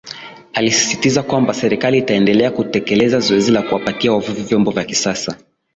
[0.53, 5.37] Alisisisitiza kwamba Serikali itaendelea kutekeleza zoezi la kuwapatia wavuvi vyombo vya kisasa